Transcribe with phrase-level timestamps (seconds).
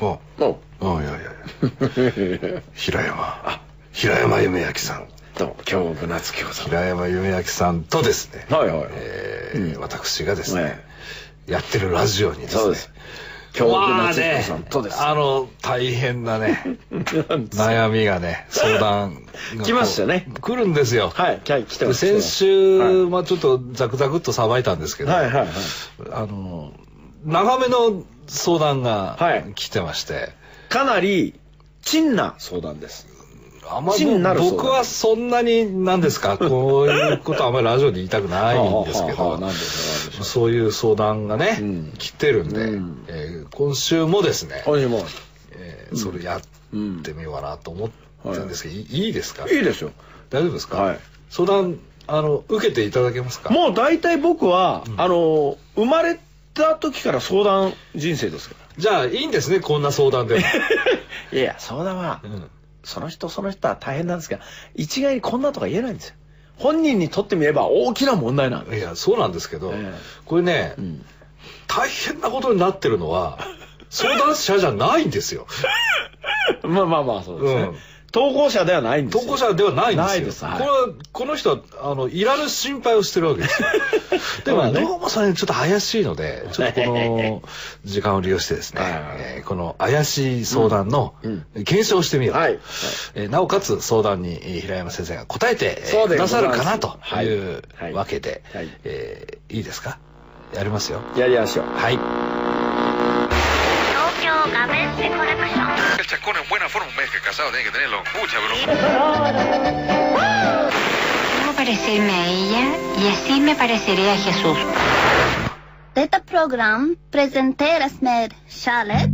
[0.00, 0.20] お。
[0.40, 2.62] おあいやいやいや。
[2.74, 3.60] 平山。
[3.92, 5.08] 平山夢明さん。
[5.36, 6.66] どうも京極夏樹子さん。
[6.66, 10.84] 平山夢明さんとですね、はいはいえー私がですね、ね
[11.46, 12.60] やってるラジオにですね。
[12.60, 12.90] そうです。
[13.54, 19.26] 京極まあ夏樹ね子さんとですあの大変なね 悩みがね相談
[19.64, 20.28] 来ましたね。
[20.40, 21.10] 来るんですよ。
[21.12, 22.94] はい来来てでます先週、はい。
[23.10, 25.48] まあちょっとザクザクっとさばいたんですけど、はいはいはい。
[26.12, 26.72] あの
[27.24, 29.52] 長めの相談がはい。
[29.54, 30.32] 来てまして、
[30.68, 31.34] かなり
[31.82, 33.06] 珍な相談です。
[33.70, 34.06] あんまり
[34.38, 36.38] 僕はそんなに何ですか？
[36.38, 39.38] こういうことはあんまりラジオで言いたくないんですけど。
[40.22, 41.92] そういう相談がね、うん。
[41.98, 43.04] 来てるんで、うん。
[43.08, 45.04] えー今週もですね、今週も。
[45.52, 46.40] えーそれやっ
[47.02, 47.90] てみようかなと思っ
[48.24, 49.48] たんですけど、いいいですか？
[49.48, 49.90] いいですよ。
[50.30, 51.00] 大丈夫ですか、はい。
[51.30, 53.50] 相談あの受けていただけますか？
[53.50, 56.18] もう大体僕は、あの生まれ
[56.58, 60.38] た時から相談人生ですかじゃあいいんですねこんな相談で
[61.32, 62.50] いやいや相談は、うん。
[62.84, 64.40] その人その人は大変なんですが
[64.74, 66.14] 一概にこんなとか言えないんですよ。
[66.56, 68.78] 本人にとってみれば大きな問題なんです。
[68.78, 69.94] いやそうなんですけど、ええ。
[70.24, 71.04] これね、ん。
[71.66, 73.38] 大変なことになってるのは
[73.90, 75.46] 相談者じゃないんですよ。
[76.64, 77.78] まあまあまあそうですね、うん
[78.10, 79.22] 投稿者ではないんですよ。
[79.24, 80.04] 投稿者ではないんですよ。
[80.06, 80.44] ないです。
[80.44, 80.58] はい。
[80.58, 83.68] これはこの人はあのいらぬ心配をしてるわけですよ。
[84.46, 84.80] でも、まあね。
[84.80, 87.42] どうもそれちょっと怪しいのでちょっとこの
[87.84, 91.46] 時間を利用してですね、この怪しい相談のうん。
[91.64, 92.58] 検証をしてみよう、はい。
[93.14, 97.92] えーなおかつ相談にえー平山先生が答えてくださるかなというはい。
[97.92, 98.68] わけで、はい。
[98.84, 99.98] えーいいですか？
[100.52, 101.04] やりますよ。
[101.14, 101.68] やりましょう。
[101.72, 102.02] はい
[105.98, 107.98] el chacón en buena forma, un mes que casado tiene que tenerlo.
[108.18, 108.72] Mucha broma.
[111.40, 112.64] Debo parecerme a ella
[113.00, 114.58] y así me pareceré a Jesús.
[115.94, 119.10] Detta program presenteras med kärlek,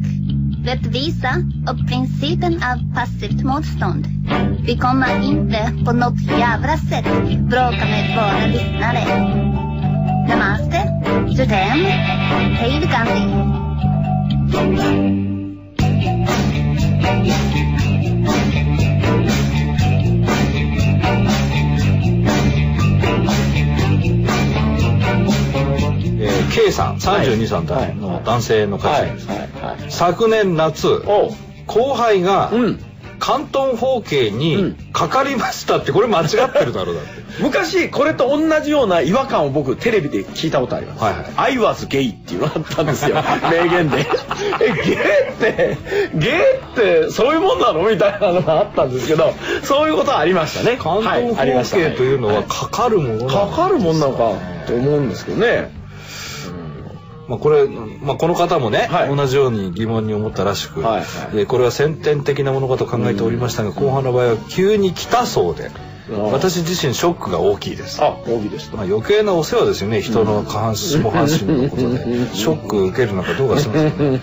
[0.64, 1.34] rättvisa
[1.68, 4.06] och principen av passivt motstånd.
[4.66, 7.04] Vi kommer inte på något jävla sätt
[7.38, 9.04] bråka med våra lyssnare.
[10.28, 10.80] Namaste,
[11.28, 11.84] Judem,
[12.58, 13.64] Hej Gandhi.
[26.16, 29.90] えー K さん32歳はいの男性の方はいですね、はいはい。
[29.90, 30.88] 昨年夏
[31.66, 32.80] 後輩がうん
[33.24, 37.10] 関東方形うにんかかりましたってこれ間違ってるだろうだって
[37.42, 41.02] 昔これと同じような違和感を僕テレビで聞いたことあります。
[41.02, 43.16] はいはい I was gay っていうのがあったんですよ。
[43.50, 44.06] 名言で。
[44.60, 45.78] え、ゲーって、
[46.14, 49.32] ゲーってそういうもんなのみたいなのがあったんですけど、
[49.62, 50.76] そういうことはありましたね。
[50.78, 54.32] 関東方形というのはかかるものかかるもんなのか
[54.66, 55.83] と思うんですけどね。
[57.28, 59.16] まあ、これ、まあ、この方もね、はい。
[59.16, 61.04] 同じように疑問に思ったらしく、はいはい。
[61.04, 68.02] えーこれは先天的なものかと考えておりましたが、後半の場合は急に来たそうで、あ私自身ショックが大きいです。
[68.02, 68.76] あ、大きいですと。
[68.76, 70.02] まあ、余計なお世話ですよね。
[70.02, 74.20] 人の下半身下半身のことでショック受けるのかどうかしますけど、ね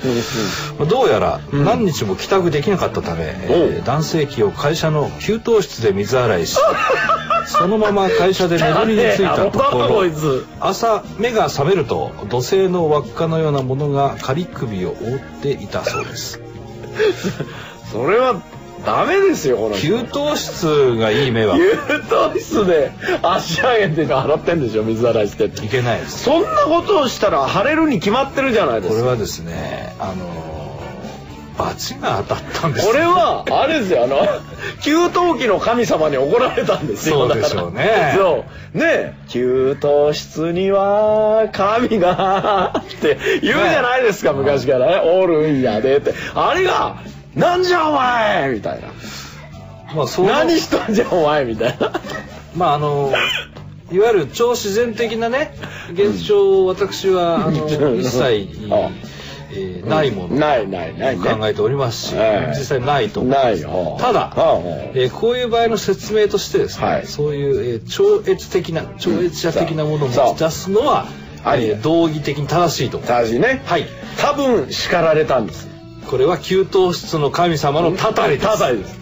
[0.78, 6.58] まあ、どうやら何日も帰宅できなかったため、えー男性器を会社の給湯室で水洗いし
[7.48, 10.04] そのまま会社で眠りについたところ
[10.60, 16.40] 朝目が覚めると土星の輪っかのようなものが仮首を覆っていたそうです。
[17.92, 18.42] それは
[18.86, 19.88] ダメですよ、この人。
[19.88, 21.66] 給湯室がいい迷惑給
[22.36, 25.70] 湯室で足上げて洗ってんでしょ、水洗いしてい。
[25.70, 29.00] けないですそんなことをしたら晴れるに決まってるじゃないですか。
[29.00, 30.52] これはですねあのー
[31.58, 34.18] 罰が当たったんですこれは、あれですよ、あの、
[34.82, 37.28] 給湯器の神様に怒られたんですよ。
[37.28, 38.78] そうでしょうねそう。
[38.78, 45.12] ね給湯室には神が、って言うじゃないですか、昔からね。
[45.12, 46.14] おるんやでって。
[46.34, 46.98] あれが、
[47.36, 48.52] なんじゃお前！
[48.54, 48.88] みたいな。
[49.96, 51.46] まあその何しとんじゃお前！
[51.46, 51.92] みたいな。
[52.56, 53.12] まああの
[53.92, 55.54] いわゆる超自然的なね
[55.94, 58.90] 現象を私はあの一切、 あ。
[59.54, 61.26] えーないものないないないね。
[61.30, 62.58] 考えておりますし、ええ。
[62.58, 63.98] 実際ないと思いよ。
[64.00, 64.32] ただ
[64.94, 67.06] えーこういう場合の説明としてですね、はい。
[67.06, 71.06] そういう、えー超越的な超越者的なものを持ち出すのは、
[71.46, 72.98] えー道義的に正しいと。
[72.98, 73.62] 思う正しいね。
[73.66, 73.86] はい。
[74.20, 75.68] 多分叱られたんです。
[76.12, 78.46] これは給湯室の神様のたたりです。
[78.46, 79.00] たたりです。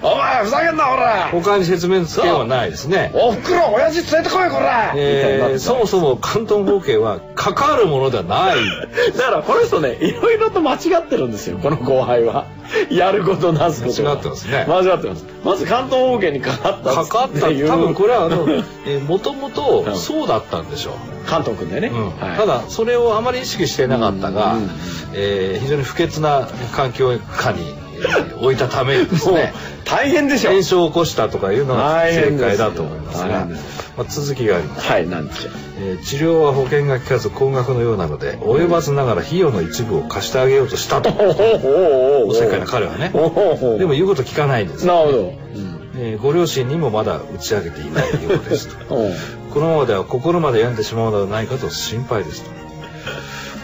[0.00, 1.28] お前ふざけんなほら。
[1.32, 3.10] 他に説明つけはないですね。
[3.14, 8.56] おふくろ親父連れてこいこら、えーそもそも関東方形はかかるものではない。
[9.18, 12.46] だからこの人ねいろいろと間違ってるんですよこの後輩は。
[12.90, 14.66] やることなすことが間違ってますね。
[14.68, 15.24] 間違ってます。
[15.44, 18.46] まず関東方形にかかったかかった多分これはあの
[19.06, 20.94] もともとそうだったんでしょう
[21.26, 21.92] 関東君でね、
[22.36, 24.68] ただそれをあまり意識していなかったが、うん
[25.14, 29.52] えー非常に不潔な環境下に、えー置いたためにですね
[29.84, 30.50] 大変でしょ。
[30.50, 33.46] 炎症を起こしたとかいうのが大正解だと思いますが
[33.96, 35.52] まあ、続きがあります、はいなんでしょう。
[35.78, 41.10] えー治療は保険が効かず高額のようなので及ばずながら費用の一部を貸してあげようとしたと。
[42.26, 43.10] おせっかいな彼はね。
[43.10, 45.32] でも言うこと聞かないんです、なるほど、
[45.98, 48.94] えーご両親にもまだ打ち上げていないようですと。
[48.96, 52.62] うんこのままでは心まで病んでしまうのではないかと心配ですと。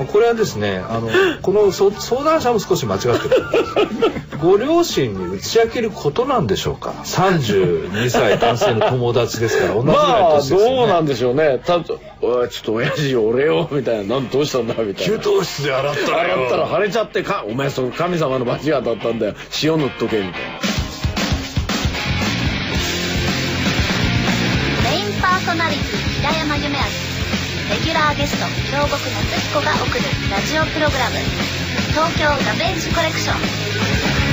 [0.05, 1.09] これはですね、あの、
[1.43, 3.19] このそ相談者も少し間違ってる。
[4.41, 10.77] ご両親に打ち明けることなんでしょうか？32歳男性の友達ですから、同じぐらいのまあ年ですよね。
[10.77, 11.99] どうなんでしょうねたちょっ
[12.63, 20.68] と親父俺よみたいななんどうしたんだみたいな給湯室で洗ったらよ洗ったら腫れちゃってかお前その神様の罰が当たったんだよ塩塗っとけみたいな
[28.19, 31.17] ゲスト京極夏彦が送るラジオプログラム
[31.93, 34.28] 東京ガベージコレクション。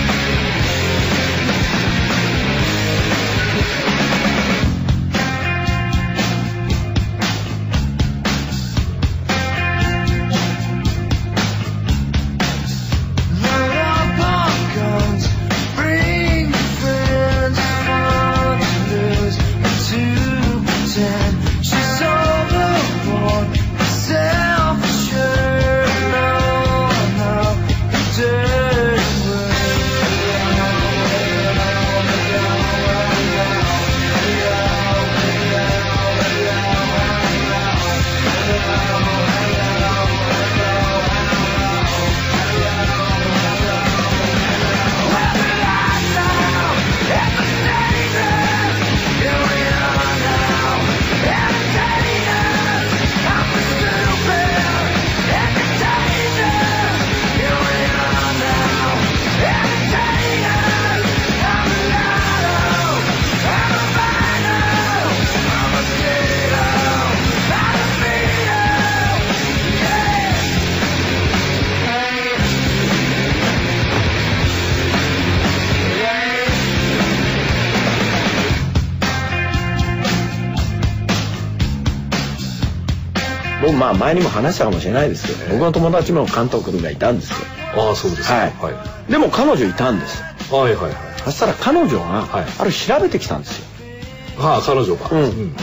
[83.85, 87.35] まあ前にも話したかもしれないですけど僕の友達も監督がいたんですよ。
[87.77, 88.33] ああ、そうですか。
[88.35, 88.53] はい。
[88.59, 88.71] は
[89.07, 89.11] い。
[89.11, 90.23] でも彼女いたんです。
[90.51, 90.93] はいはいはい。
[91.23, 92.45] そしたら彼女がはい。
[92.59, 94.43] あれ調べてきたんですよ。
[94.43, 95.09] はあ、彼女が。
[95.11, 95.55] うん。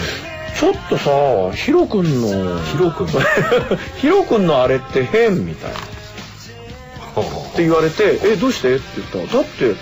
[0.59, 3.09] ちょっとさヒロ君のヒロ君？
[4.01, 5.77] ヒロ君のあれって変みたいな。
[5.77, 9.75] って言われて「えどうして?」って言ったら「だって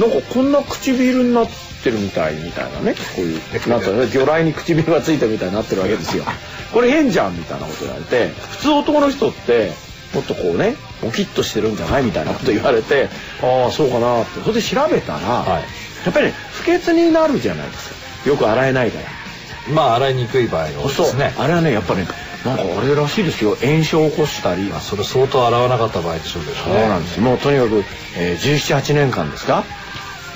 [0.00, 1.48] なんかこんな唇になっ
[1.82, 2.94] てるみたい」みたいなね。
[3.16, 6.24] こういう なんかね魚雷に唇がついたみたいになってるわけですよ。
[6.72, 9.72] これ変じゃんみたいなこと言われて普通男の人って
[10.14, 13.08] もっとこうねボキッとしてるんじゃないみたいなこと言われて
[13.42, 14.40] ああそうかなって。
[14.40, 15.62] それで調べたら、はい。
[16.04, 17.90] やっぱりね不潔になるじゃないです
[18.24, 18.30] か。
[18.30, 19.74] よく洗えないから。
[19.74, 21.34] まあ、洗いにくい場合が多いですね。
[21.38, 22.08] あれはねやっぱり、ね、
[22.44, 23.56] なんかあれらしいですよ。
[23.56, 24.64] 炎症を起こしたり。
[24.64, 26.62] まあ、それ相当洗わなかった場合でしょうけどね。
[26.64, 27.20] そうなんです。
[27.20, 27.84] もうとにかく、
[28.18, 29.64] えー、1718年間ですか？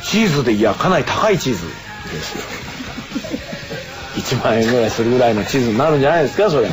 [0.03, 1.61] チーズでいやかなり高いチーズ
[2.13, 2.45] ですよ
[4.25, 6.69] 1万円ぐらいするぐらいのチーズになるんじゃないですかそれ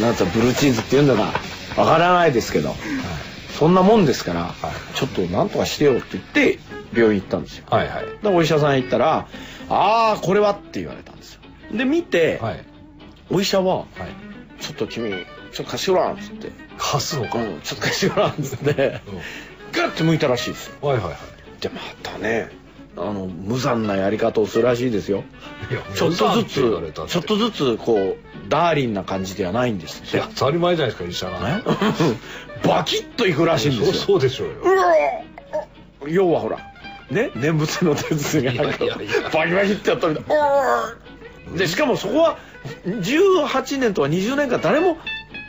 [0.00, 1.32] なんつうのブルーチーズっていうのが
[1.76, 2.74] わからないですけど、
[3.58, 4.54] そんなもんですから、
[4.94, 6.58] ちょっとなんとかしてよって言って
[6.92, 8.06] 病院行ったんですよはいはい。
[8.22, 9.28] でお医者さん行ったら
[9.70, 11.40] 「ああこれは」って言われたんですよ
[11.72, 12.64] で見て、はい。
[13.30, 13.86] お医者ははい。
[14.60, 17.38] 「ちょっと君ちょっと貸してごらん」っつって貸すのか。
[17.40, 19.00] 「うんちょっと貸してごらん」っつって
[19.72, 21.16] ガッて向いたらしいですよはいはいはい。
[21.60, 22.50] でまたね
[22.96, 25.24] あの無残なやり方をするらしいですよ。
[25.94, 26.54] ちょっとずつ
[27.06, 28.16] ちょっとずつこう
[28.48, 31.58] ダーリンな感じではないんですっていや当たり前じゃないですか医者が。
[31.58, 31.62] ね
[32.66, 33.94] バキッといくらしいんですよ。
[33.94, 34.54] そうでしょうよ。
[36.08, 36.58] 要はほら
[37.10, 38.96] ね念仏の鉄がいやいやいや。
[39.32, 40.22] バキバキってやったみた
[41.54, 41.58] い。
[41.58, 42.38] でしかもそこは
[42.84, 44.98] 18年とか20年間誰も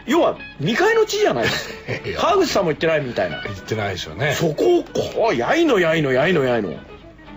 [0.05, 1.69] 要は未開の地じゃないです。
[2.15, 3.41] か川口さんも言ってないみたいな。
[3.43, 4.33] 言ってないでしょうね。
[4.33, 6.71] そこをこうやいのやいのやいのやいの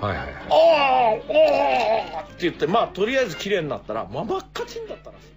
[0.05, 0.35] はいはいはい。
[0.51, 0.55] あ
[2.13, 5.35] あああって言ってまあとりあえず綺麗になったらま真っ赤ちんだったらしい。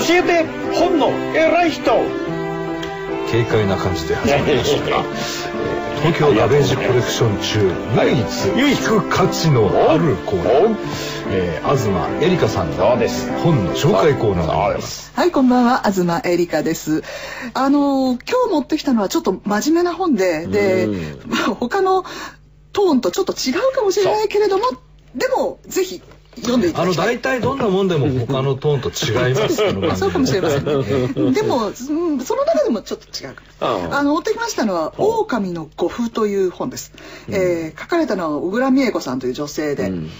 [0.00, 2.29] 教えて本の偉い人
[3.30, 5.02] 軽快な感じで始まりました。
[6.00, 7.60] 東京ガベージコレクション中
[8.02, 10.76] 唯一唯一聞く価値のあるコーナー、
[11.28, 15.12] えー、東エリカさんの本の紹介コーナーでございます。
[15.14, 17.04] はい、こんばんは、東エリカです。
[17.54, 20.88] あのー今日持ってきたのはちょっと真面目な本で、で、
[21.26, 22.04] まあ、他の
[22.72, 24.64] トーンとちょっと違うかもしれないけれども、
[25.14, 26.02] でも、ぜひ
[26.36, 27.16] 読んでいたあのだきたい。
[27.16, 29.56] 大体どんなもんでも他のトーンと違います
[29.98, 31.32] そうかもしれませんね。
[31.32, 33.34] でも、うんその中でもちょっと違う。
[33.34, 34.02] かあ。
[34.02, 36.92] の、持ってきましたのは、狼の呉服という本です。
[37.28, 40.10] えー書かれたのは小倉美恵子さんという女性で、うん。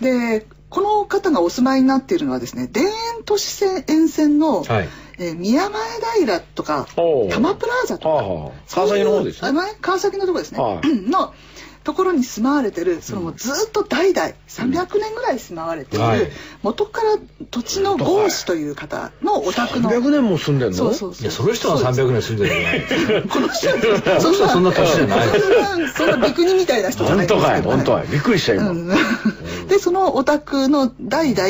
[0.00, 2.90] で、この方がお住まいになっているのはですね、田園
[3.24, 4.88] 都市線沿線の、はい。
[5.18, 5.80] えー宮前
[6.20, 9.60] 平とか多摩プラザとか、川崎の方ですね。
[9.80, 10.88] 川崎のところですね、はい。
[11.10, 11.34] の
[11.90, 16.30] ところに住まわれてるそのずっと代々300年ぐらい住まわれている、はい。
[16.62, 17.16] 元から
[17.50, 20.76] 土地の豪士という方のお宅の300年も住んでんの？
[20.76, 21.22] そうそうそう。
[21.22, 25.28] いやその人は300年住んでる この人はそんな年じゃない。
[25.96, 27.44] そんなビクニみたいな人じゃないです。
[27.44, 28.06] けど本当かい？
[28.06, 28.86] びっくりした今、うん。
[29.66, 31.48] でそのお宅の代々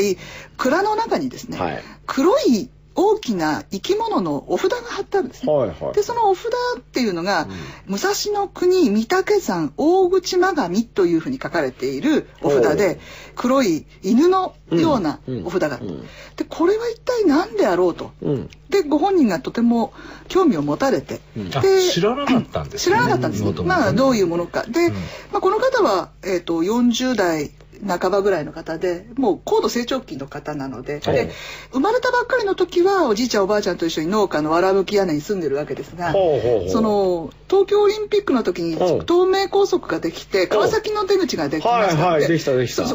[0.56, 1.82] 蔵の中にですね、はい。
[2.06, 5.52] 黒い大きな生き物のお札が貼ってあるんですね。
[5.52, 5.94] はいはい。
[5.94, 7.46] でそのお札っていうのが、
[7.86, 12.98] 武蔵野国御嶽山大口真神というふうに書かれているお札で
[13.36, 15.46] 黒い犬のようなうん。
[15.46, 16.02] お札がある、うん。
[16.36, 18.50] でこれは一体何であろうと、うん。
[18.68, 19.92] でご本人がとても
[20.28, 21.20] 興味を持たれて、
[21.54, 23.44] あで知らなかったんです知ねらなかったんです。
[23.62, 24.64] まあどういうものか。
[24.64, 24.94] で、うん。
[24.94, 27.50] まあ、この方は、えー、と40代
[27.86, 31.14] 半ばぐらいの方でもう高度成長期の方なので,、はい。
[31.14, 31.32] で
[31.72, 39.06] 生まれたばっかりの時はおじいちゃんおばあちゃんと一緒に農家のわらぶき屋根に住んでるわけですがその東京オリンピックの時にうん。
[39.06, 42.40] 東名高速ができて川崎の出口ができましたのはいはい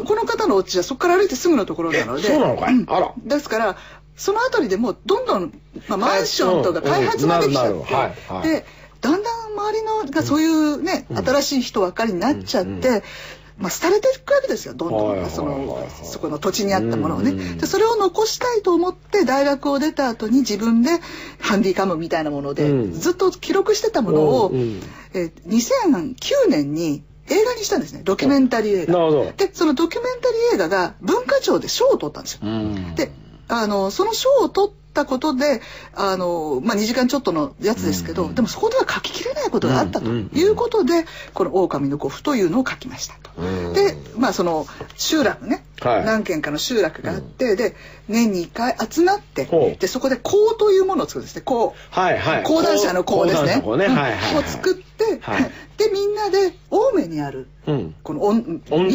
[0.06, 2.74] この方のお家はそこから歩いてすぐのところなのでえそうなのかい。
[2.74, 2.86] ん。
[2.88, 3.12] あら。
[3.16, 3.76] ですから
[4.16, 5.52] その辺りでもうどんどん、
[5.88, 8.66] まあ、マンションとか開発ができちゃって、で
[9.00, 13.02] だんだん周りのがそういうね、新しい人ばっかりになっちゃって、
[13.58, 14.74] まあ、廃れていくわけですよ。
[14.74, 20.90] どんどん、そのそこの土地にあったものをね、うんでそれを残したいと思って大学を出た後に自分で
[21.40, 22.92] ハンディカムみたいなもので、うん。
[22.92, 24.82] ずっと記録してたものを、うんうん。
[25.14, 28.02] えー2009年に映画にしたんですね。
[28.04, 29.32] ドキュメンタリー映画。
[29.32, 32.40] でそのドキュメンタリー映画が文化庁で賞を取ったんですよ。
[32.44, 32.94] うん。
[32.94, 33.10] で
[33.48, 35.60] あのその賞を取ったことで
[35.94, 43.30] あの、まあ、2時間ちょっとのやつですけど、でもそこでは書ききれないことがあったということで、この「狼の呉服」というのを書きましたと。
[43.36, 43.72] うん。
[43.74, 46.04] でまあその集落ね、はい。
[46.04, 47.76] 何軒かの集落があって、で
[48.08, 49.44] 年に1回集まって
[49.78, 51.42] でそこで講というものを作るんですね。
[51.42, 51.74] 講。
[51.90, 52.42] はいはい。
[52.42, 53.46] 講談社の講ですね。
[53.46, 53.84] 講談社の講ね。
[53.86, 53.94] うん。
[53.94, 55.50] はいはい作って、はい。
[55.76, 57.94] でみんなで青梅にあるうん。
[58.02, 58.40] この御御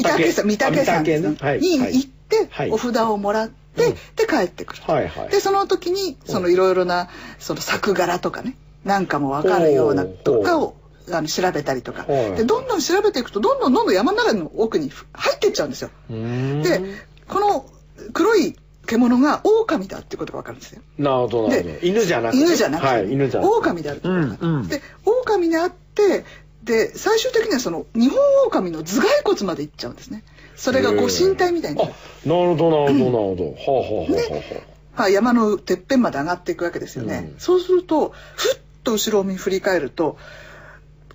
[0.01, 2.72] 嶽山に行って、はい。
[2.72, 3.96] お札をもらって、うんで
[4.28, 5.30] 帰ってくる、はいはい。
[5.30, 7.10] でその時にそのいろいろな
[7.40, 10.75] その作柄とかねなんかも分かるようなとかを
[11.12, 12.36] あの調べたりとか、はい。
[12.36, 15.90] でどんどん調べていくとどんどんどんどん山の中の奥に入っていっちゃうんですよ。
[16.10, 16.62] うん。
[16.62, 16.82] で
[17.28, 17.66] この
[18.13, 20.82] 黒い獣が狼だっていうことが分かるんですよ。
[20.98, 22.44] なるほどで犬じゃなくて。
[22.44, 23.58] 犬じゃなくて、はい犬じゃなくて。
[23.70, 24.68] 狼であるということがうんうん。
[24.68, 26.25] で狼であって
[26.63, 30.24] で最終的にはその日本狼の頭蓋骨までいっちゃうんですね。
[30.56, 33.44] それがご神体みたいにあなるほどなるほどなるほど。
[33.46, 34.62] はあはあはあは
[34.96, 37.39] まあ、山のてっぺんまで上がっていくわけですよね、うん。
[37.39, 40.18] そうするとふっと後ろを見振り返ると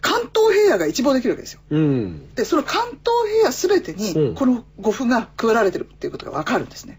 [0.01, 1.61] 関東平野が一望できるわけですよ。
[1.71, 2.35] あうん。
[2.35, 4.29] でその関東平野全てうん。
[4.31, 6.99] にこの呉服が配られてるっていうことが分かるんですね、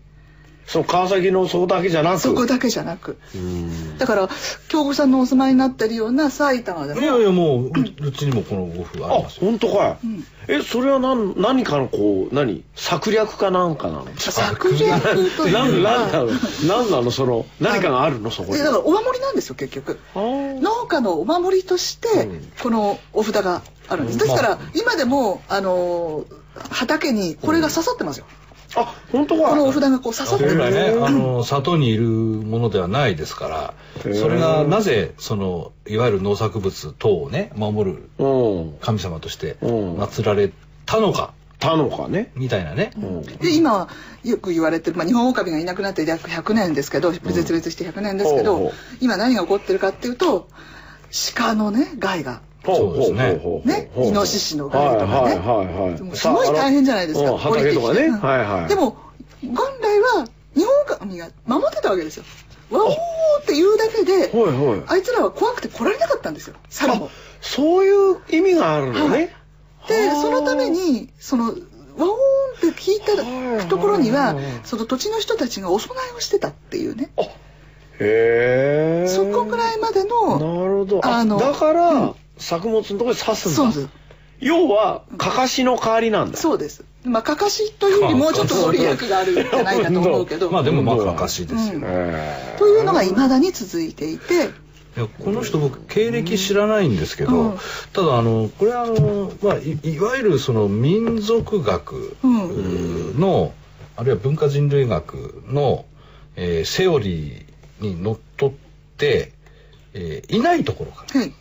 [0.68, 2.20] その川崎のそこだけじゃなく。
[2.20, 3.18] そこだけじゃなく。
[3.34, 3.98] うん。
[3.98, 4.30] だから
[4.68, 7.00] 京子さんのお住まいになってるような埼玉でも。
[7.00, 7.72] いやいやもうう
[8.02, 9.44] うちにもこの呉服がああります。
[9.44, 10.26] よ本当かい、ん。
[10.50, 12.66] えそれは何何かのこう何？
[12.76, 14.08] 策略かなんかなの？
[14.18, 15.02] 策略
[15.38, 15.60] というか。
[15.60, 17.12] なんなんなの？
[17.12, 18.30] その何かがあるの？
[18.30, 18.58] そこに。
[18.58, 20.00] でだからお守りなんですよ結局。
[20.16, 22.52] 農家のお守りとしてうん。
[22.62, 24.20] このお札があるんです。
[24.20, 26.36] ですから今でもあのー
[26.72, 28.26] 畑にこれが刺さってますよ
[28.78, 29.50] あ本当か。
[29.50, 30.52] このお札がこう刺さってる。
[30.52, 38.78] 本来ねあの里にいるものではないですからそれがなぜそのいわゆる農作物等をね守るうん。
[38.80, 39.98] 神様としてうん。
[39.98, 40.52] 祀られ
[40.86, 41.34] たのか？
[41.60, 42.32] たのかね。
[42.36, 42.92] みたいなね。
[42.98, 43.22] うん。
[43.24, 43.88] で今
[44.24, 48.74] よく言われてる、まあ、日本狼がいなくなって約100年ですけど絶滅して100年ですけど、ほうほう。
[49.02, 50.48] 今何が起こってるかっていうと
[51.36, 52.42] 鹿のね害が
[52.76, 53.40] そうですね。
[53.64, 55.14] ねイノシシの害とかね。
[55.14, 57.32] はいはいはいすごい大変じゃないですか。
[57.32, 57.38] うん。
[57.38, 58.10] 畑とかね。
[58.10, 58.68] はいはい。
[58.68, 58.98] でも
[59.44, 62.24] 元来は日本狼が守ってたわけですよ。
[62.70, 64.84] ワオーって言うだけではいはい。
[64.88, 66.56] あいつらは怖くて来られなかったんですよ。
[66.70, 67.10] 猿も
[67.42, 69.34] そういう意味があるのね、
[69.88, 70.22] ではあ。
[70.22, 77.10] そのためにそのワオーンって聞いたところにはその土地の人たちがお供えをしてたっていうね。
[77.18, 77.22] あ
[78.00, 81.06] へえそこぐらいまでなのるほど。
[81.06, 83.56] ああのだから、うん作物のところに刺すんだ。
[83.56, 84.08] そうです。
[84.40, 86.38] 要はかかしの代わりなんだ。
[86.38, 86.84] そうです。
[87.04, 90.52] まあかかしというよりもうちょっとご利益があるんじゃないかと思うけど。
[90.52, 91.82] まあでもまあかかしですよ、うん。
[92.60, 94.34] というのが未だに続いていて。
[94.98, 97.58] いやこの人僕経歴知らないんですけど、うん。
[97.94, 103.54] ただあのこれあの、まあ、いいわゆるその民族学の、
[103.96, 105.86] あるいは文化人類学の、
[106.36, 108.52] えーセオリーにのっとっ
[108.98, 109.34] て、
[109.94, 111.34] えーいないところからはい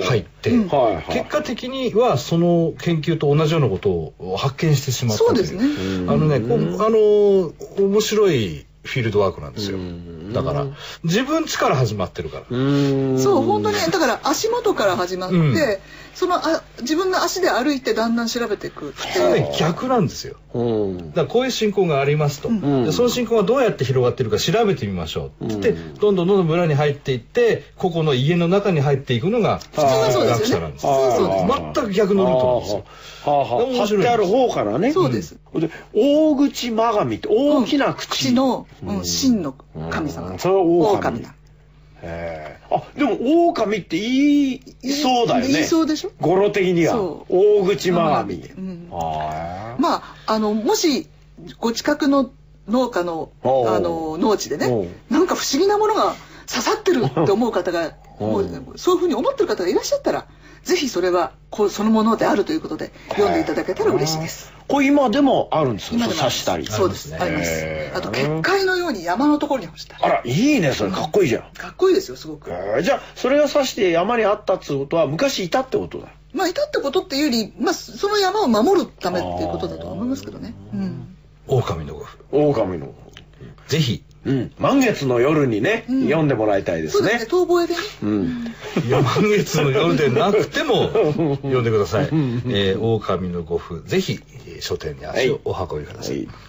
[0.00, 0.68] 入って、うん。
[0.68, 1.04] はいはい。
[1.08, 5.64] 結果的にはその研究と同じようなことを発見してしまったそうですね。
[6.08, 7.52] あのねこうあの
[7.84, 9.78] 面白いフィールドワークなんですよ。
[9.78, 10.32] うん。
[10.32, 10.66] だから
[11.04, 12.44] 自分ちから始まってるから。
[12.48, 15.54] そう本当にだから足元から始まって、うん
[16.18, 20.34] そのあ自分の足で歩いてだんだん調べていく普通ね逆なんですよ。
[20.52, 21.10] うん。
[21.10, 22.84] だからこういう進行がありますと、ん。
[22.84, 25.46] でその進行がどうやって広がってるか調べてみましょう。
[25.46, 30.60] って、うんどんどんどんどん村に入っていって個々の家の中に入っていくのが普通はそうのですよね。
[30.60, 32.84] 学者なんです普通そうです全く逆のルートなんですよ。
[33.24, 33.64] はあはあ。
[33.64, 34.92] 面白いってある方からね。
[34.92, 35.38] そうです。
[35.54, 37.16] で大口真神。
[37.16, 39.04] って大きな口、口の、うんうん。
[39.04, 39.54] 真の
[39.90, 40.38] 神様、うん。
[40.40, 41.34] それは狼狼だ
[42.70, 44.60] あでも狼って言い
[45.02, 45.48] そうだよね。
[45.48, 46.10] 言いそうでしょ？
[46.20, 46.92] 語呂的には。
[46.94, 48.88] そ大口真神うん。
[48.90, 51.08] はまああのもし
[51.58, 52.30] ご近くの
[52.68, 53.48] 農家のあ
[53.80, 55.12] の農地でおねう。
[55.12, 56.14] なんか不思議なものが
[56.48, 60.26] 刺さってるって思う方が もうそういうふうに思ってる方がいらっしゃったら
[60.68, 64.52] ぜひそれはこうそのものであるということで読んでいただけたら嬉しいです。
[64.68, 67.16] これ今でもあるんですよ今でも刺したりそうです。
[67.18, 67.90] あります。
[67.94, 70.04] あと結界のように山のところに干したり。
[70.04, 70.90] あらいいねそれ。
[70.90, 72.50] かっこいいじゃん、かっこいいですよすごく。
[72.82, 76.08] じゃあそれを刺して山にあったってことは昔いたってことだ。
[76.34, 80.52] まあいたってことっていうより、まあその山を守るためっていうことだとは思いますけどね。
[80.74, 81.16] うん。
[81.46, 82.92] 狼の狼の
[83.68, 87.30] ぜひうん満月の夜にね、うん読んでもらいたいですねそうですね。
[87.30, 87.80] 遠吠えでね。
[88.02, 88.54] うん
[88.86, 90.90] いや満月の夜でなくても
[91.42, 92.06] 読んでください。
[92.06, 96.16] えー、狼の語符ぜひえー書店に足をお運びください。
[96.16, 96.47] はい It's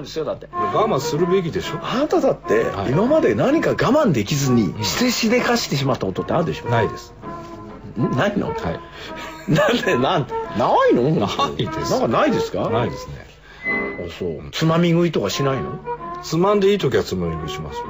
[0.00, 0.48] うんですよだって。
[0.52, 1.78] 我慢するべきでしょ？
[1.82, 2.90] あなただってはい。
[2.92, 6.68] 今まで何か我慢できずにしてしでかしてしまったことってあるでしょ？
[6.68, 7.14] ないです。
[7.98, 8.10] ん？
[8.16, 8.48] ないの？
[8.48, 8.56] はい。
[9.50, 10.26] なんでなん
[10.58, 11.02] ないの？
[11.10, 11.90] ないです。
[11.92, 12.68] なんかないですか？
[12.70, 13.26] ないですね。
[14.06, 14.50] あそう。
[14.52, 15.78] つまみ食いとかしないの？
[16.22, 17.84] つまんでいい時はつまみ食いしますよ。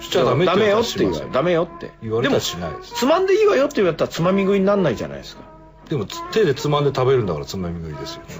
[0.00, 1.92] しちゃダメダメよって言うしますダメよって。
[2.02, 2.94] 言われたらしないです。
[2.96, 5.42] つまんでいいわよって言われたらつまみ食いになんないじゃないですか。
[5.88, 8.22] でもつ手でつまんで食べるんだからつまみ食いですよ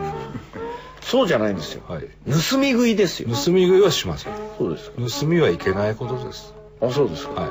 [1.02, 1.82] そうじゃないんですよ。
[1.88, 2.02] はい。
[2.26, 3.28] 盗み食いですよ。
[3.28, 4.32] 盗み食いはしません。
[4.58, 5.20] そうですか。
[5.20, 6.54] 盗みはいけないことです。
[6.80, 7.40] あそうですか。
[7.42, 7.50] はい。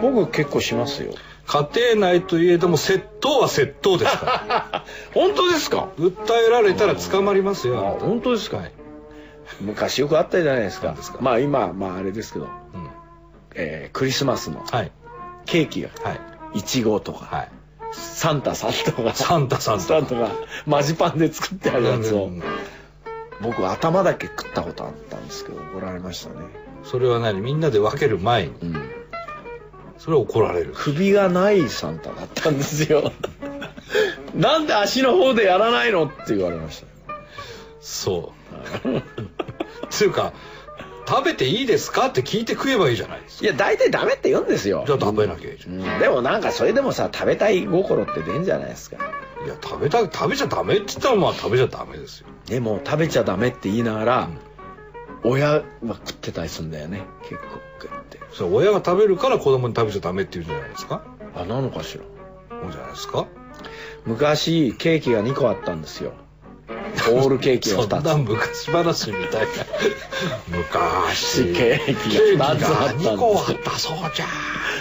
[0.00, 1.12] 僕結構しますよ。
[1.46, 4.26] 家庭内といえども窃盗は窃盗ですか
[4.72, 4.84] ら。
[5.12, 5.88] 本当ですか？
[5.98, 6.14] 訴
[6.46, 7.98] えられたら捕まりますよ。
[8.00, 8.56] 本当ですか？
[8.58, 8.72] はい。
[9.60, 10.96] 昔よくあったじゃないですか？
[11.20, 12.50] まあ今まああれですけど、うん。
[13.54, 14.92] えークリスマスのはい。
[15.44, 16.58] ケーキがはい。
[16.58, 17.48] いちごとか、はい
[17.94, 19.14] サンタさんとか。
[19.14, 20.30] サンタさんとサンタが
[20.66, 22.26] マジパンで作ってあるやつを。
[22.26, 22.42] うん
[23.40, 26.36] 僕頭だけ食ったことあったんですけど怒られましたね、
[26.82, 27.40] それは何？
[27.40, 28.52] みんなで分ける前に。
[28.62, 28.90] うん、
[29.98, 30.72] それは怒られる。
[30.74, 33.12] 首がないサンタだったんですよ。
[34.34, 36.06] なんで足の方でやらないの？
[36.06, 36.86] って言われました。
[37.80, 38.32] そ
[38.84, 39.02] う。
[39.90, 40.32] つうか
[41.06, 43.44] 食べていいですかって聞いて食えばいいじゃないですか。
[43.44, 44.84] いや大体ダメって言うんですよ。
[44.86, 45.74] じゃあ食べなきゃいいじゃん。
[45.74, 45.98] うん。
[45.98, 48.96] でもなんかそれでもさ食べたい心って出んじゃないですか。
[49.44, 52.28] いや食べた食べちゃダメって言ったらまあ食べちゃダメですよ。
[52.46, 54.28] でも食べちゃダメって言いながら、
[55.22, 57.02] 親は食ってたりするんだよね。
[57.22, 57.42] 結構
[57.82, 58.20] 食って。
[58.32, 61.04] それ親が食べるから子供に食べちゃダメって言うんじゃないですか。
[61.34, 62.04] あなのかしら。
[62.62, 63.26] そうじゃないですか。
[64.06, 66.12] 昔ケーキが2個あったんですよ
[67.02, 69.48] ホールケーキがそんな2昔話みたいな。
[70.48, 71.24] 昔。
[71.24, 74.28] つケーキが2つあったんです2個あったそうじゃん。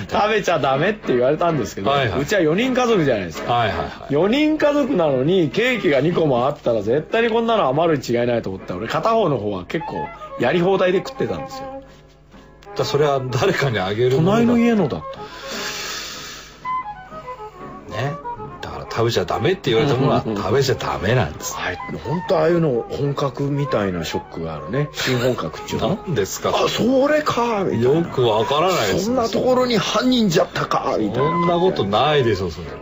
[0.10, 2.22] 食べちゃダメって言われたんですけど、はいはい。
[2.22, 3.54] うちは4人家族じゃないですか。
[3.54, 3.90] はいはいはい。
[4.14, 8.74] 4人家族なのにケーキが2個もあったら絶対にこんなの余るに違いないと思った。
[8.74, 10.08] ら俺片方の方は結構
[10.40, 11.84] やり放題で食ってたんですよ。
[12.76, 15.20] だそれは誰かにあげる隣の家のだった
[18.96, 21.56] 食べちゃダメって言われたものは食べちゃダメなんです。
[21.56, 21.78] はい。
[22.04, 24.90] 本当ああいうの本格みたいなショックがあるね。
[24.94, 26.00] 新本格っていうの。
[26.06, 26.50] 何ですか？
[26.50, 28.00] あそれかみたいな。
[28.00, 32.74] よくわからないですそんなところに犯人じゃったかみたいなそんなことないでしょそれは。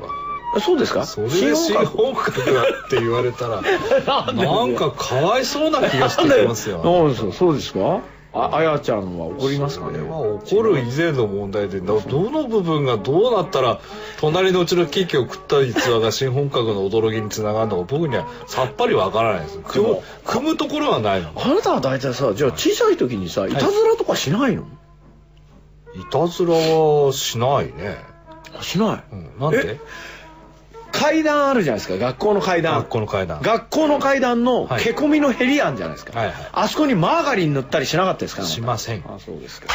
[0.54, 1.06] あそうですか？
[1.06, 3.62] それで新本格だって言われたら
[4.34, 6.80] なんかかわいそうな気がしてきますよ。
[6.84, 7.16] なんで？
[7.18, 8.02] すかそうですか？
[8.34, 10.00] ああやちゃんは怒りますかね？
[10.00, 13.82] 怒る以前の問題でどどの部分がどうなったら
[14.22, 19.74] 隣のうちのケーキを食った逸話が新本格の驚きにつながるのか僕にはさっぱりわからないです。
[19.74, 21.34] でも組むところはないの。
[21.36, 24.64] あなたは大体さじゃあ小さい時にさいたずらとかしないの、
[25.96, 27.98] いたずらはしないね、
[28.58, 29.14] あしない。
[29.14, 29.74] うん、なんで？
[29.74, 29.80] え？
[30.92, 31.98] 階段あるじゃないですか。
[31.98, 32.76] 学校の階段。
[32.76, 33.42] 学校の階段。
[33.42, 34.84] 学校の階段のはい。
[34.84, 36.36] けこみのへりあんじゃないですか、はいはい。
[36.52, 38.44] あそこにマーガリン塗ったりしなかったですか？
[38.44, 39.04] しません。
[39.08, 39.68] あそうですか。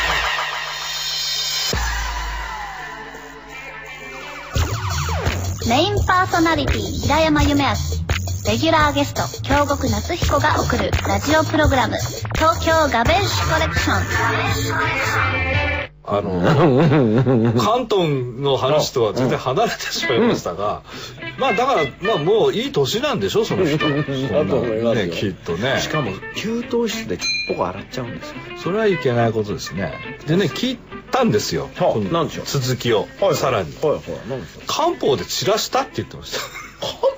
[5.68, 7.70] メインパーソナリティ平山夢明
[8.48, 11.96] レギュラーゲスト京極夏彦が送るラジオプログラム
[12.36, 15.75] 東京ガベッシュコレクション
[16.08, 16.40] あの
[17.58, 18.08] 関東
[18.40, 20.82] の話とは全然離れてしまいましたが、
[21.38, 23.78] まあだからまあもういい年なんでしょその人。
[23.78, 25.06] そんなだと思いますよ。
[25.06, 25.80] ねきっとね。
[25.80, 28.36] しかも給湯室でちっぽく洗っちゃうんですよ。
[28.62, 29.94] それはいけないことですね。
[30.26, 30.78] でね聞い
[31.10, 31.68] たんですよ。
[31.76, 32.46] はあこのなんでしょう？
[32.46, 33.72] 続きを、さらに。
[33.82, 34.02] はいはい。
[34.66, 36.38] 漢方で散らしたって言ってました。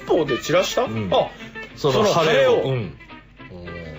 [0.07, 1.11] 漢方で散らした、ん。
[1.13, 1.29] あ
[1.77, 2.63] その晴れを。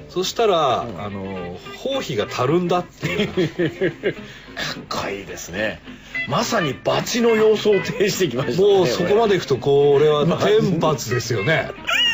[0.10, 3.30] そしたら、あの包皮がたるんだっていう
[4.60, 5.82] かっこいいですね。
[6.28, 11.72] まさにバチの様相を呈してきましたねもうそこまでいくとこれはまあ天罰ですよね。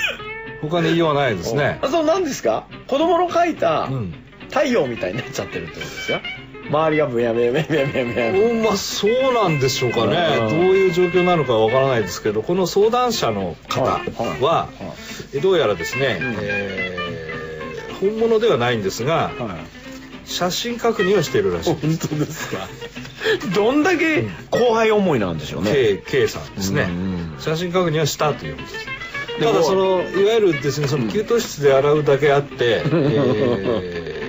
[0.61, 1.79] 他に言いようはないですね。
[1.81, 2.65] あそうなんですか？
[2.87, 4.13] 子供の描いたうん。
[4.49, 6.21] 太陽みたいになっちゃってるってことですか？
[6.69, 10.17] 周りがブヤブヤブヤブヤブヤブヤブヤうんまあそうなんでしょうかね。
[10.39, 10.49] うん。
[10.49, 14.69] どういう状況なのかわからないですけどこの相談者の方は
[15.41, 16.35] どうやらですね、うん。
[16.41, 17.05] えー
[18.01, 19.74] 本物ではないんですがはい
[20.25, 21.73] 写真確認をしているらしい。
[21.75, 22.67] 本当ですか？
[23.55, 25.71] どんだけ後輩思いなんでしょうね。
[25.71, 28.85] K, K さんですね、うん写真確認はしたということです。
[29.39, 34.25] ただそのいわゆるですねその給湯室で洗うだけあって、 えー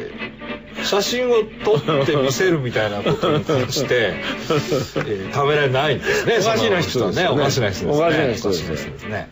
[0.85, 7.29] 写真を撮って見せるみたいなことに関して、 えー、ためらいないんですねおかしな人ですよね。
[7.29, 7.93] おかしな人ですね。
[7.93, 9.29] おかしな人ですね。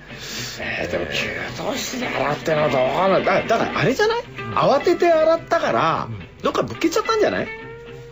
[0.59, 1.13] えーでも給
[1.73, 3.19] 湯室で洗ってなと分かんな。
[3.21, 4.19] いだだからあれじゃない、
[4.55, 6.09] 慌てて洗ったから、
[6.45, 7.49] どっかぶっけちゃったんじゃない？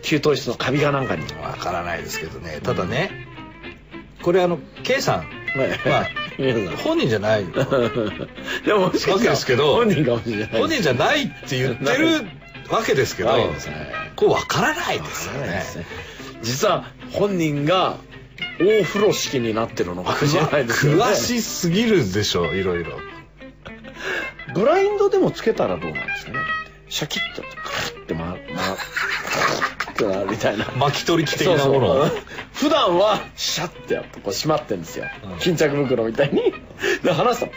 [0.01, 2.59] 給湯室のカビがなんかにわからないですけどね。
[2.61, 3.11] ただね
[4.21, 7.45] これあの K さんまあ皆さん本人じゃない
[8.65, 12.07] でももしかわけですけど本人かもしれない本人じゃないって言ってる
[12.69, 13.29] わけですけど
[14.15, 15.63] これわからないですよね。
[16.41, 17.97] 実は本人が
[18.59, 22.99] 大風呂敷になってるのかもしれないですよね詳しすぎるでしょいろいろ。
[24.53, 26.39] ブラインドでもつけたらどうなんですかね？
[26.93, 27.47] シャキッとク
[27.95, 28.77] ルッて回る回る
[29.93, 30.65] ってなるみたいな。
[30.77, 32.19] 巻き取り機的なものそうそう。
[32.53, 35.39] 普段はシャッてやってこう閉まってんですよ、うん。
[35.39, 36.53] 巾着袋みたいに。
[37.01, 37.47] で離すと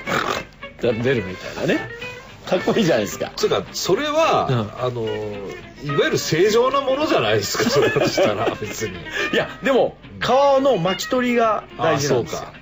[0.78, 1.80] プルッて出るみたいなね。
[2.46, 3.30] かっこいいじゃないですか。
[3.36, 4.48] つうかそれは、
[4.80, 8.94] あのいわゆる正常なものじゃないですかそれだとしたら 別に。
[8.94, 10.28] いやでも皮
[10.62, 12.38] の巻き取りが大事なんですよ。
[12.40, 12.52] あそう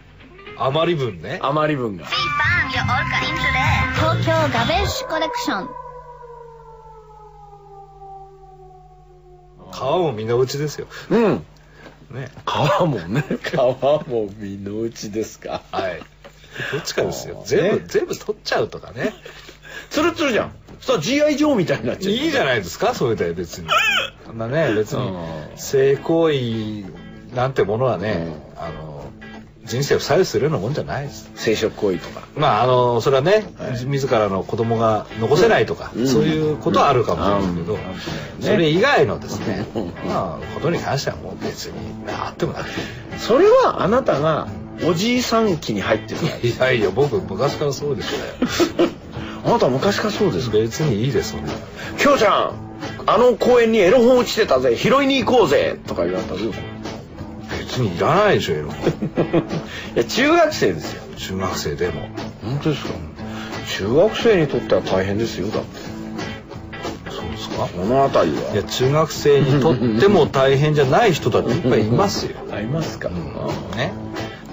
[0.57, 0.65] か。
[0.67, 1.39] あまり分ね。
[1.41, 2.07] 余り分が。
[2.07, 2.11] Bang,
[2.73, 4.17] your Olga into there.
[4.17, 5.84] 東京ガベッシュコレクション。
[9.75, 10.87] 皮も身の内ですよ。
[11.11, 11.45] うん。
[12.11, 12.31] ね。
[12.47, 13.25] 皮もね。
[13.43, 15.63] 皮も身の内ですか。
[15.73, 16.03] はい。
[16.73, 17.43] どっちかですよ。
[17.45, 17.85] 全部、ね。
[17.89, 19.13] 全部取っちゃうとかね。
[19.91, 20.53] ツルツルじゃん。
[20.81, 22.15] そしたら GI 上みたいになっちゃう。
[22.15, 23.69] いいじゃないですかそれで別に。
[24.25, 25.25] そんなね別にうん。
[25.57, 28.94] 性行為なんてものはね、あの
[29.65, 31.31] 人生を左右するようなもんじゃないです。
[31.35, 32.27] 生殖行為とか。
[32.37, 33.85] まああのそれはね、はい。
[33.87, 36.07] 自らの子供が残せないとか、うん。
[36.09, 38.43] そういうことはあるかもしれないけど、うん。
[38.43, 41.75] それ以外のですね、うんまあことに関してはもう別に
[42.09, 42.71] あってもなく。
[42.71, 42.77] て
[43.19, 44.49] それはあなたが
[44.85, 48.91] おじいさん期に入ってるいやいや僕昔からそうでしたよ。
[49.47, 50.59] あなた昔からそうですか？
[50.59, 51.53] 別にいいですそんな。
[51.99, 52.53] きょうちゃん
[53.07, 56.65] あの公園にエロ本落ちてたぜ拾いに行こうぜとか言われたらどうする
[57.79, 58.89] 別にいらないでしょエロ本。
[59.95, 61.03] いや中学生ですよ。
[61.17, 62.09] 中学生でも。
[62.43, 62.91] 本当ですか？
[63.79, 65.81] 中学生にとっては大変ですよだって。
[67.11, 67.67] そうですか？
[67.67, 68.53] この辺りは。
[68.53, 73.93] いや中学生にとっても大変じゃない人だっていっぱいいますよ、 ありますか、ね。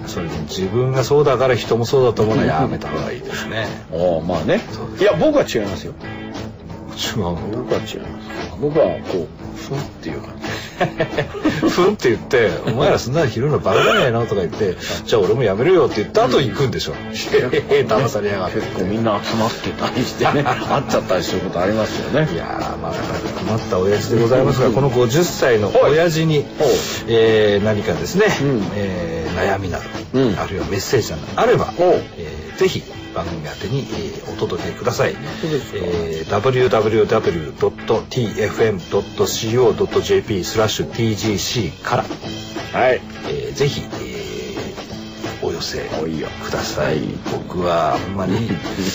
[0.06, 3.68] それに自分がそうだから人もそうだと思うのはやめた方がいいですね。
[3.92, 4.60] ああまあね。
[5.00, 5.92] いや僕は違いますよ。
[7.16, 7.22] 違う。
[7.22, 7.98] の僕は違います。
[8.60, 10.44] 僕はこうふんっていう感じ
[11.68, 16.92] ふんって言って「お前らそんなの拾うのバカじゃねえの?」とか言って「じゃあ俺もやめるよ」って言った後行くんでしょ。
[16.92, 18.60] へへへ騙されやがって。
[18.60, 20.42] 結構みんな集まってたりしてね。
[20.68, 22.28] 会っちゃったりすることありますよね。
[22.32, 22.92] いやーまあ
[23.38, 26.44] 困った親父でございますがこの50歳の親父に、
[27.08, 28.62] えー何かですね、うん。
[28.74, 30.36] えー悩みなど、うん。
[30.38, 32.82] あるいはメッセージなどあれば、えーぜひ
[33.14, 35.14] 番組宛てに、えーお届けください、
[35.74, 36.40] えー
[39.14, 43.00] www.tfm.co.jp スラッシュ TGC から、はい。
[43.28, 44.11] えーぜひ、えー
[45.42, 45.90] お寄せ。
[46.00, 47.00] おいよください。
[47.32, 48.48] 僕はあんまり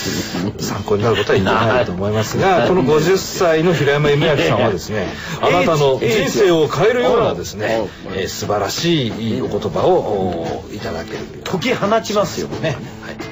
[0.60, 5.08] 参考になることは言ってないと思いますがこの50歳の平山夢明さんはですね
[5.42, 12.76] あなたの人生を変えるようなですね、えー素晴らしいお言葉をおいただける解き放ちますよね。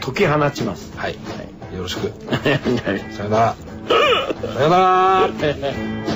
[0.02, 0.92] 解き放ちます。
[0.96, 1.14] はい、
[1.76, 2.12] よろしく。
[3.16, 3.56] さよなら。
[4.56, 5.30] さよなら「